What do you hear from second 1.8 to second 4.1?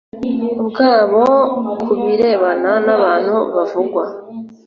ku birebana n abantu bavugwa